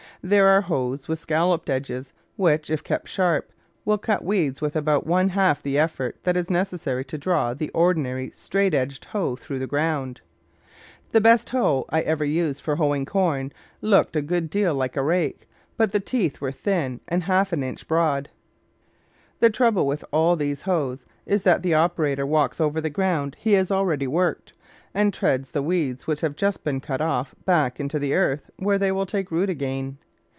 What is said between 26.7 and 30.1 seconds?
cut off back into the earth, where they take root again.